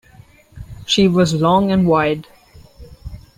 She 0.87 1.07
was 1.07 1.35
long 1.35 1.69
and 1.69 1.85
wide. 1.87 2.25